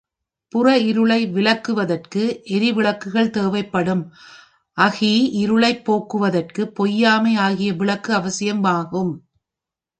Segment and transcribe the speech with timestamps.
[0.53, 2.23] புற இருளை விலக்குவதற்கு
[2.49, 4.03] எரிவிளக்குகள் தேவைப்படும்
[4.77, 9.13] அகி இருளைப் போக்குவற்குப் பொய்யாமை ஆகிய விளக்கு அவசியம் ஆகும்.